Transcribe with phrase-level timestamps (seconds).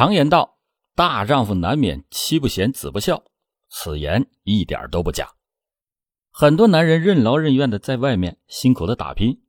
[0.00, 0.56] 常言道
[0.96, 3.22] ：“大丈夫难免妻不贤，子不孝。”
[3.68, 5.30] 此言一点都不假。
[6.30, 9.42] 很多男人任劳任怨的在外面辛苦的打拼，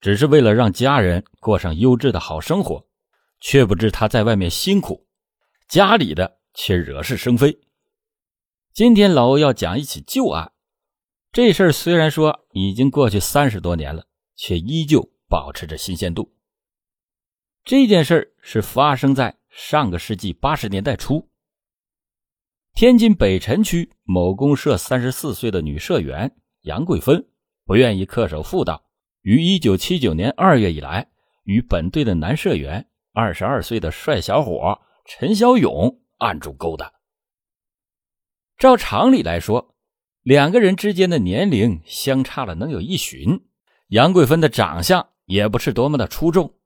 [0.00, 2.88] 只是为了让家人过上优质的好生活，
[3.38, 5.06] 却不知他在外面辛苦，
[5.68, 7.60] 家里的却惹是生非。
[8.72, 10.50] 今天老欧要讲一起旧案，
[11.30, 16.34] 这事儿虽然说已经过去三十多年了，却依旧保持着新鲜度。
[17.64, 21.30] 这件事是发生在上个世纪八十年代初。
[22.74, 27.26] 天津北辰区某公社三十四岁的女社员杨桂芬，
[27.64, 28.84] 不愿意恪守妇道，
[29.22, 31.08] 于一九七九年二月以来，
[31.44, 36.92] 与本队的男社员二十二岁的帅小伙陈小勇暗中勾搭。
[38.58, 39.74] 照常理来说，
[40.20, 43.46] 两个人之间的年龄相差了能有一旬，
[43.88, 46.58] 杨桂芬的长相也不是多么的出众，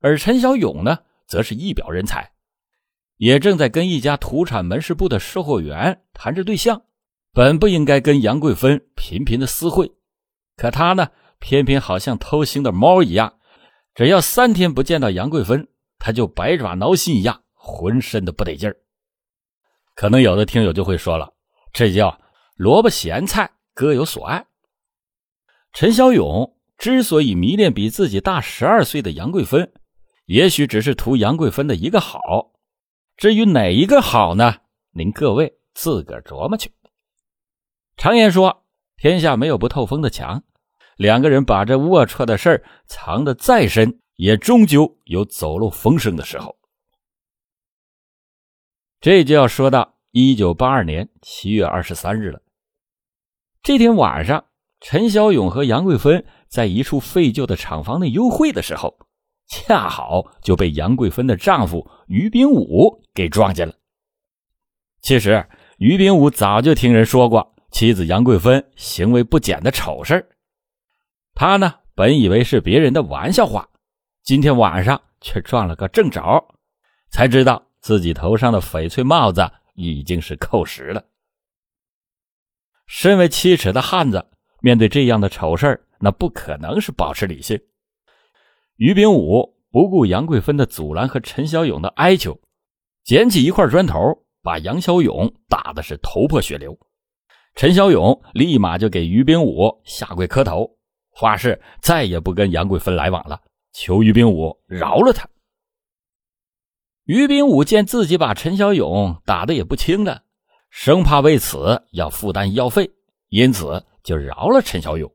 [0.00, 2.32] 而陈小勇呢，则是一表人才。
[3.16, 6.82] 也正在跟一家土产门市部的售货员谈着对象，
[7.32, 9.92] 本不应该跟杨贵芬频频的私会，
[10.56, 11.08] 可他呢，
[11.38, 13.38] 偏偏好像偷腥的猫一样，
[13.94, 18.76] 只要三天不见到杨贵芬，他就百爪挠心一样，浑身的不得劲儿。
[19.94, 21.32] 可能有的听友就会说了，
[21.72, 22.20] 这叫
[22.56, 24.44] 萝卜咸菜各有所爱。
[25.72, 29.72] 陈小勇之所以迷恋比自己大十二岁的杨贵芬，
[30.26, 32.52] 也许只是图杨贵芬的一个好。
[33.16, 34.56] 至于哪一个好呢？
[34.92, 36.72] 您各位自个儿琢磨去。
[37.96, 38.64] 常言说，
[38.96, 40.42] 天下没有不透风的墙。
[40.96, 46.56] 两个人把这龌龊的事儿藏得再深，也终究有走漏风声的时候。
[49.00, 52.40] 这就要说到一九八二年七月二十三日了。
[53.62, 54.46] 这天晚上，
[54.80, 58.96] 陈小勇和杨贵芬在一处废旧的厂房内幽会的时候。
[59.46, 63.74] 恰好就被杨贵芬的丈夫于炳武给撞见了。
[65.00, 65.46] 其实
[65.78, 70.28] 于炳武早就听人说过妻子杨贵芬行为不检的丑事
[71.34, 73.68] 他呢本以为是别人的玩笑话，
[74.22, 76.42] 今天晚上却撞了个正着，
[77.10, 81.04] 才知道自己头上的翡翠帽子已经是扣实了。
[82.86, 84.26] 身为七尺的汉子，
[84.60, 87.60] 面对这样的丑事那不可能是保持理性。
[88.76, 92.40] 于炳武不顾杨贵芬的阻拦和陈小勇的哀求，
[93.04, 93.98] 捡起一块砖头，
[94.42, 96.76] 把杨小勇打的是头破血流。
[97.54, 100.76] 陈小勇立马就给于炳武下跪磕头，
[101.20, 103.40] 发誓再也不跟杨贵芬来往了，
[103.72, 105.28] 求于炳武饶了他。
[107.04, 110.22] 于炳武见自己把陈小勇打的也不轻了，
[110.68, 112.90] 生怕为此要负担医药费，
[113.28, 115.12] 因此就饶了陈小勇。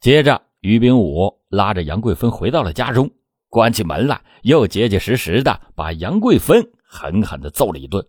[0.00, 0.42] 接着。
[0.62, 3.10] 于炳武拉着杨贵芬回到了家中，
[3.48, 8.06] 关起门来，又结结实实的把杨贵芬狠狠的揍了一顿，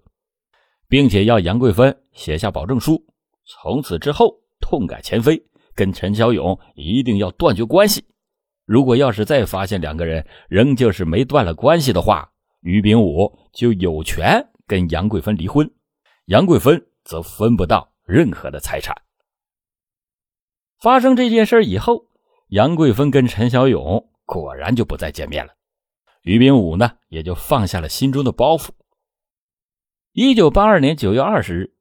[0.87, 3.03] 并且要杨贵芬写下保证书，
[3.43, 5.43] 从此之后痛改前非，
[5.73, 8.05] 跟陈小勇一定要断绝关系。
[8.65, 12.31] 如果要是再发现两个人仍旧是没断了关系的话，
[12.61, 15.67] 于炳武就有权跟杨贵芬离婚，
[16.25, 18.95] 杨贵芬则分不到任何的财产。
[20.79, 22.12] 发生这件事以后。
[22.53, 25.55] 杨贵芬跟陈小勇果然就不再见面了，
[26.21, 28.69] 于炳武呢也就放下了心中的包袱。
[30.11, 31.73] 一九八二年九月二十日，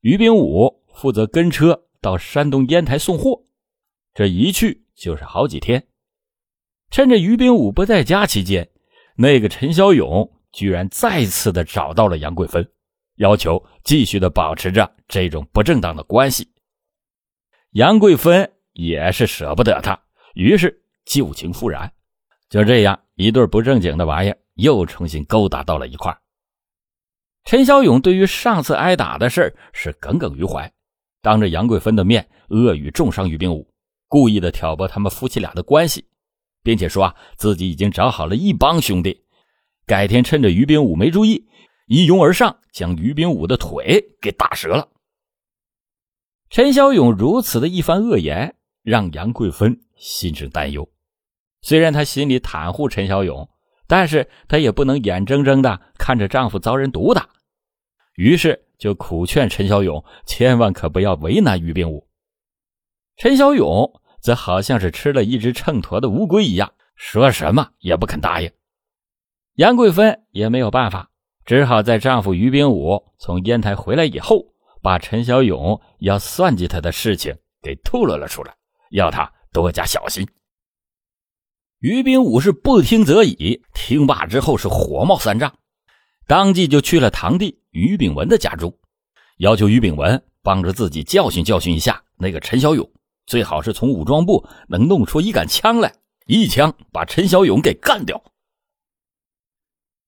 [0.00, 3.44] 于炳武负责跟车到山东烟台送货，
[4.14, 5.86] 这一去就是好几天。
[6.90, 8.68] 趁着于炳武不在家期间，
[9.14, 12.68] 那个陈小勇居然再次的找到了杨贵芬，
[13.18, 16.52] 要求继续的保持着这种不正当的关系。
[17.74, 19.96] 杨贵芬也是舍不得他。
[20.36, 21.90] 于是旧情复燃，
[22.50, 26.14] 就这样一对不正经的玩意儿又重新勾搭到了一块
[27.44, 30.70] 陈小勇对于上次挨打的事是耿耿于怀，
[31.22, 33.66] 当着杨贵芬的面恶语重伤于炳武，
[34.08, 36.06] 故意的挑拨他们夫妻俩的关系，
[36.62, 39.24] 并且说啊自己已经找好了一帮兄弟，
[39.86, 41.48] 改天趁着于炳武没注意，
[41.86, 44.86] 一拥而上将于炳武的腿给打折了。
[46.50, 48.54] 陈小勇如此的一番恶言，
[48.86, 49.78] 让杨贵芬。
[49.98, 50.86] 心生担忧，
[51.62, 53.48] 虽然她心里袒护陈小勇，
[53.86, 57.26] 但是她也不能眼睁睁的看着丈夫遭人毒打，
[58.16, 62.06] 于是就苦劝陈小勇千万可不要为难于冰武。
[63.16, 63.90] 陈小勇
[64.20, 68.52] 则好像是吃了一只秤砣的乌龟一样，说什么也不肯答应。
[69.54, 71.10] 杨贵芬也没有办法，
[71.46, 74.44] 只好在丈夫于冰武从烟台回来以后，
[74.82, 78.54] 把陈小勇要算计他的事情给透露了出来，
[78.90, 79.32] 要他。
[79.52, 80.28] 多加小心。
[81.78, 85.56] 于炳武是不听则已，听罢之后是火冒三丈，
[86.26, 88.78] 当即就去了堂弟于炳文的家中，
[89.38, 92.86] 要求于炳文帮着自己教训教训一下那个陈小勇，
[93.26, 95.90] 最好是从武装部能弄出一杆枪来，
[96.26, 98.22] 一枪把陈小勇给干掉。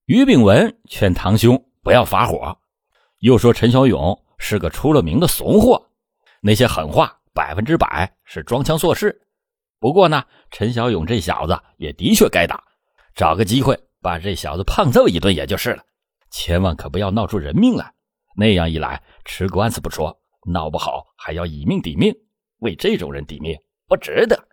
[0.05, 2.59] 于炳文劝堂兄不要发火，
[3.21, 5.91] 又说陈小勇是个出了名的怂货，
[6.43, 9.17] 那些狠话百分之百是装腔作势。
[9.79, 12.61] 不过呢，陈小勇这小子也的确该打，
[13.15, 15.85] 找个机会把这小子胖揍一顿也就是了，
[16.33, 17.95] 千万可不要闹出人命来。
[18.37, 20.21] 那样一来，吃官司不说，
[20.53, 22.13] 闹不好还要以命抵命，
[22.59, 23.57] 为这种人抵命
[23.87, 24.49] 不值得。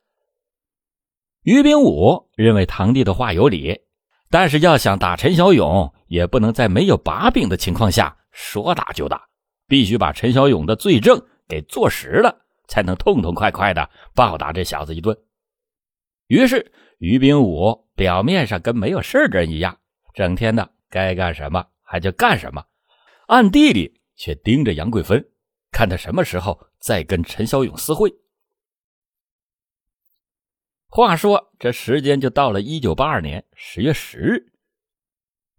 [1.42, 3.82] 于炳武认为堂弟的话有理。
[4.30, 9.28] 但是要想打陈小勇，也不能在没有把柄的情况下说打就打，
[9.68, 15.18] 必须把陈小勇的罪证给坐实了，才能痛痛快快的暴打这小子一顿。
[16.28, 19.78] 于是于兵武表面上跟没有事人一样，
[20.14, 22.66] 整天的该干什么还就干什么，
[23.28, 25.24] 暗地里却盯着杨贵芬，
[25.72, 28.14] 看他什么时候再跟陈小勇私会。
[30.88, 34.54] 话说，这时间就到了一九八二年十月十日。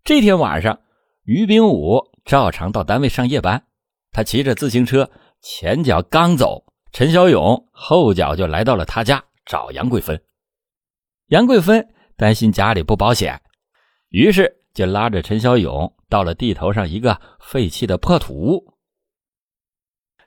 [0.03, 0.81] 这天晚上，
[1.25, 3.67] 于兵武照常到单位上夜班。
[4.12, 5.11] 他骑着自行车，
[5.43, 6.66] 前脚刚走，
[6.96, 10.19] 陈小勇后脚就来到了他家找杨贵芬。
[11.26, 13.38] 杨贵芬担心家里不保险，
[14.08, 18.78] 于是就拉着陈小勇到了地头上一个废弃的破土屋。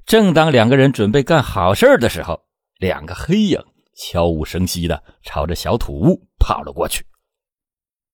[0.05, 2.45] 正当两个人准备干好事的时候，
[2.77, 3.59] 两个黑影。
[3.95, 7.03] 悄无声息的朝着小土屋跑了过去。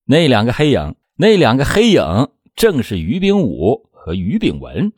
[0.06, 2.02] 那两个黑影，那两个黑影
[2.56, 4.94] 正是于炳武和于炳文。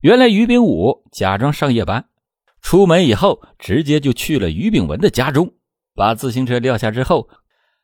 [0.00, 2.08] 原来于炳武假装上夜班，
[2.62, 5.52] 出门以后直接就去了于炳文的家中，
[5.94, 7.28] 把自行车撂下之后，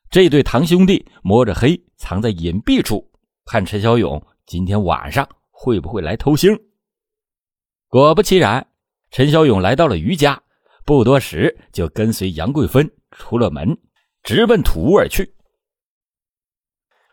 [0.08, 3.10] 这对堂兄弟摸着黑藏在隐蔽处，
[3.44, 6.58] 看陈小勇今天晚上会不会来偷腥。
[7.88, 8.66] 果不其然，
[9.10, 10.42] 陈小勇来到了于家。
[10.84, 13.76] 不多时，就跟随杨贵芬出了门，
[14.22, 15.34] 直奔土屋而去。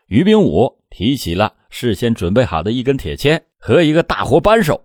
[0.06, 4.82] 于炳武提起了事先准备好的一根铁钎和一个大活扳手，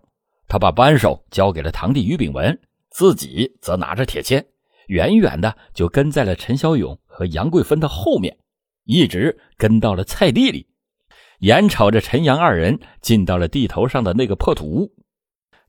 [0.48, 2.60] 他把扳手交给了堂弟于炳文，
[2.92, 4.46] 自己则拿着铁锨，
[4.88, 8.38] 远远的就跟在了陈小勇和杨贵芬的后面，
[8.84, 10.68] 一直跟到了菜地里，
[11.40, 14.94] 眼瞅着陈杨二人进到了地头上的那个破土屋。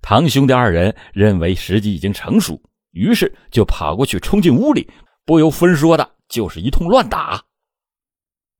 [0.02, 2.60] 堂兄弟二人认为时机已经成熟。
[2.90, 4.86] 于是就跑过去，冲进屋里，
[5.24, 7.42] 不由分说的就是一通乱打。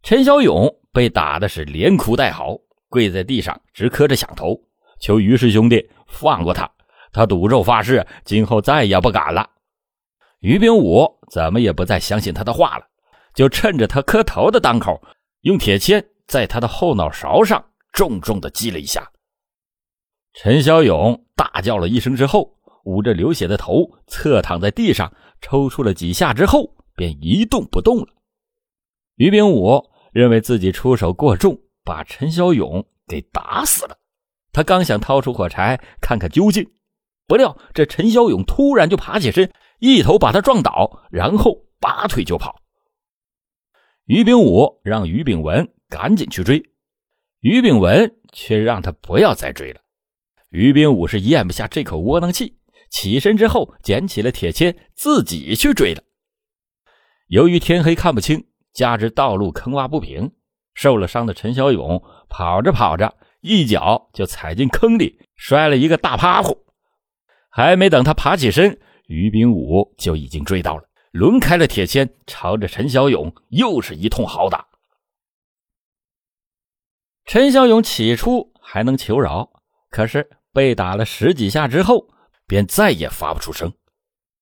[0.02, 2.56] 陈小勇被打的是连哭带嚎，
[2.88, 4.58] 跪在地上直磕着响头，
[4.98, 6.70] 求于氏兄弟放过他。
[7.12, 9.48] 他赌咒发誓，今后再也不敢了。
[10.40, 12.86] 于炳武怎么也不再相信他的话了，
[13.34, 15.00] 就趁着他磕头的当口，
[15.42, 19.12] 用铁钎在他的后脑勺上重重的击了一下。
[20.34, 22.56] 陈小勇大叫了一声之后。
[22.84, 28.08] 捂着流血的头，侧躺在地上，抽搐了几下之后，便一动不动了。
[29.14, 33.96] 于炳武认为自己出手过重，把陈小勇给打死了。
[34.52, 36.68] 他刚想掏出火柴看看究竟，
[37.26, 42.60] 不料这陈小勇突然就爬起身，一头把他撞倒，然后拔腿就跑。
[44.06, 46.62] 于炳武让于炳文赶紧去追，
[47.40, 49.80] 于炳文却让他不要再追了。
[50.50, 52.58] 于炳武是咽不下这口窝囊气。
[52.90, 56.02] 起身之后，捡起了铁锨，自己去追了。
[57.28, 58.44] 由于天黑看不清，
[58.74, 60.30] 加之道路坑洼不平，
[60.74, 66.66] 受了伤的陈小勇跑着跑着，一脚就踩进坑里，摔了一个大趴虎。
[67.52, 74.66] 还没等他爬起身，于炳武就已经追到了，抡开了铁锨，朝着陈小勇又是一通好打。
[77.26, 79.52] 陈小勇起初还能求饶，
[79.90, 82.08] 可是被打了十几下之后。
[82.44, 83.72] 便再也发不出声。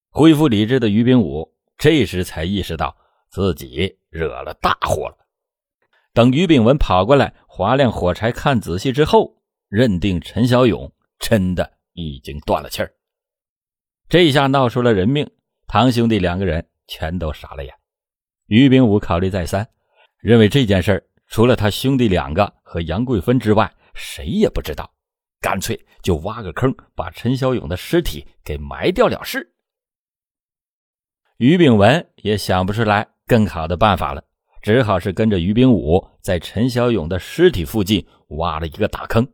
[0.09, 2.93] 恢复理智的于炳武这时才意识到
[3.29, 5.17] 自己惹了大祸了。
[6.13, 9.37] 等于炳文跑过来划亮火柴看仔细之后，
[9.69, 12.93] 认定陈小勇真的已经断了气儿。
[14.11, 15.25] 这下闹出了人命，
[15.67, 17.73] 堂兄弟两个人全都傻了眼。
[18.47, 19.65] 于炳武考虑再三，
[20.19, 24.93] 认为这件事除了他兄弟两个和杨贵芬之外，谁也不知道。
[25.39, 29.53] 干脆就挖个坑，把陈小勇的尸体给埋掉了事。
[31.37, 34.21] 于炳文也想不出来更好的办法了，
[34.61, 39.25] 只好是跟着于炳武在陈小勇的尸体附近挖了一个大坑。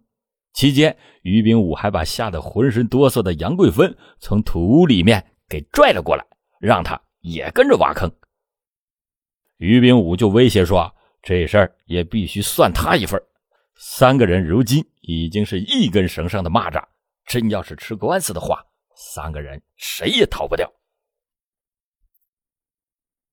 [0.57, 6.25] 期间，于炳武还把吓得浑身哆嗦的杨贵芬从土里面给拽了过来，
[6.59, 8.11] 让他也跟着挖坑。
[9.57, 13.21] 于炳武就威胁说：“这事儿也必须算他一份，
[13.75, 16.83] 三个人如今已经是一根绳上的蚂蚱，
[17.27, 20.67] 真要是吃官司的话，三个人谁也逃不掉。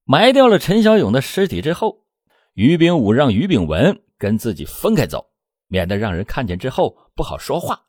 [0.04, 2.04] 埋掉了陈小勇的尸体之后，
[2.52, 5.30] 于炳武让于炳文跟自己分开走，
[5.74, 7.86] 免得让人看见之后不好说话。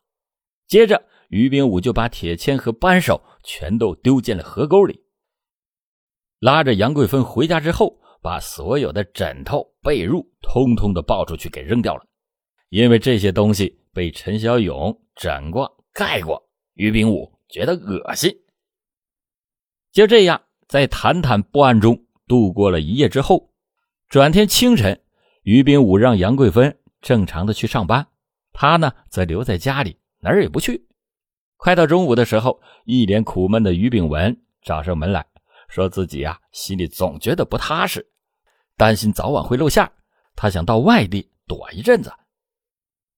[0.66, 5.04] 接着，于炳武就把铁钎和扳手全都丢进了河沟里，
[6.40, 12.04] 拉着杨贵芬回家之后，把所有的枕头、被褥通通的抱出去给扔掉了。
[12.70, 18.36] 因为这些东西被陈小勇枕过、盖过，于炳武觉得恶心。
[19.92, 23.52] 就这样，在谈谈不安中度过了一夜之后，
[24.10, 25.00] 转天清晨，
[25.44, 28.08] 于炳武让杨贵芬正常的去上班，
[28.52, 30.88] 他呢则留在家里，哪儿也不去。
[31.56, 35.24] 快到中午的时候，一脸苦闷的于炳文找上门来
[35.70, 38.04] 说自己啊心里总觉得不踏实，
[38.76, 39.88] 担心早晚会露馅，
[40.36, 42.12] 他想到外地躲一阵子。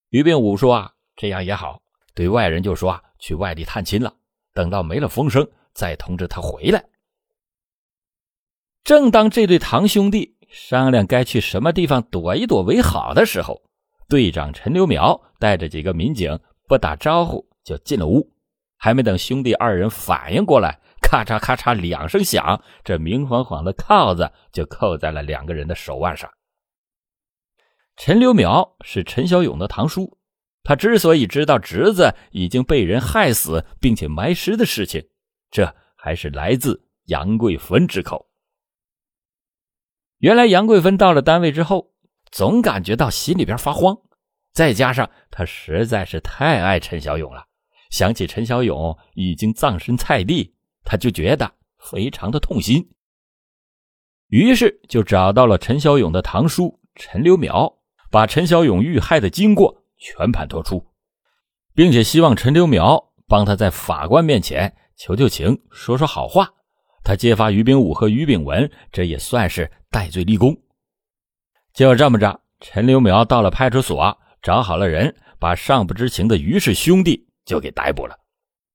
[0.09, 1.81] 于炳武说：“啊，这样也好，
[2.13, 4.13] 对外人就说啊，去外地探亲了。
[4.51, 6.83] 等到没了风声，再通知他回来。”
[8.83, 13.61] 正当这对堂兄弟商量该去什么地方躲一躲为好的时候，
[14.07, 18.33] 队长陈留苗带着几个民警不打招呼就进了屋。
[18.77, 26.29] 还没等兄弟二人反应过来，咔嚓咔嚓两声响，这明晃晃的铐子就扣在了两个人的手腕上。
[27.95, 30.19] 陈留苗是陈小勇的堂叔，
[30.63, 35.03] 他之所以知道侄子已经被人害死并且埋尸的事情，
[35.49, 38.29] 这还是来自杨贵芬之口。
[40.19, 41.93] 原来杨贵芬到了单位之后，
[42.31, 43.97] 总感觉到心里边发慌，
[44.53, 47.45] 再加上他实在是太爱陈小勇了，
[47.89, 52.89] 想起陈小勇已经葬身菜地，他就觉得非常的痛心，
[54.27, 57.73] 于是就找到了陈小勇的堂叔陈留苗。
[58.09, 60.81] 把陈小勇遇害的经过全盘托出，
[61.75, 66.49] 并且希望陈留苗帮他在法官面前求求情，说说好话。
[67.03, 70.57] 他揭发于炳武和于炳文，这也算是戴罪立功。
[71.77, 78.17] 就这么着，陈留苗到了派出所，找好了人，把尚不知情的于氏兄弟就给逮捕了。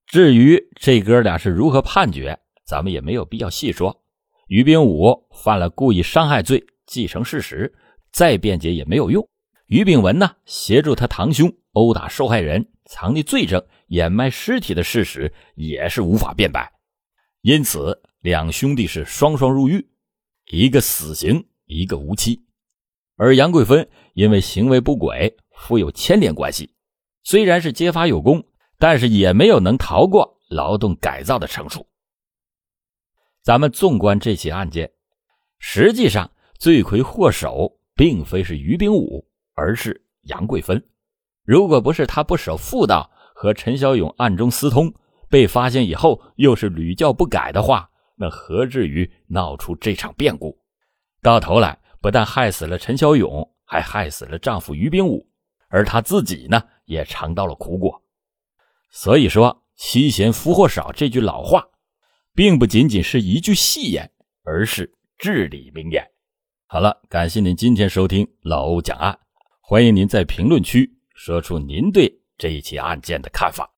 [0.07, 4.05] 至于这哥俩是如何判决，咱们也没有必要细说。
[4.47, 7.75] 于炳武犯了故意伤害罪，既成事实。
[8.13, 9.29] 再辩解也没有用。
[9.67, 16.71] 于炳文呢，协助他堂兄殴打受害人、藏匿罪证、掩埋尸体的事实也是无法辩白，
[17.41, 19.85] 因此两兄弟是双双入狱，
[20.53, 22.45] 一个死刑，一个无期。
[23.17, 26.75] 而杨贵芬因为行为不轨，负有牵连关系，
[27.23, 28.45] 虽然是揭发有功，
[28.79, 31.87] 但是也没有能逃过劳动改造的惩处。
[33.43, 34.91] 咱们纵观这起案件，
[35.59, 37.79] 实际上罪魁祸首。
[37.95, 40.83] 并非是于炳武，而是杨贵芬。
[41.45, 44.93] 如果不是他不守妇道，和陈小勇暗中私通，
[45.29, 50.59] 被发现以后又是屡教不改的话，那何至于闹出这场变故？
[51.21, 55.25] 到头来不但害死了陈小勇，还害死了丈夫于炳武，
[55.69, 58.03] 而她自己呢，也尝到了苦果。
[58.91, 61.65] 所以说“妻贤夫祸少”这句老话，
[62.35, 64.11] 并不仅仅是一句戏言，
[64.43, 66.05] 而是至理名言。
[66.67, 69.17] 好了，感谢您今天收听老欧讲案，
[69.61, 73.71] 欢迎您在评论区说出您对这一起案件的看法。